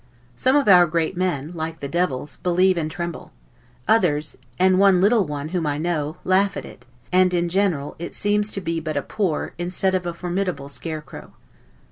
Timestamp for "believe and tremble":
2.37-3.31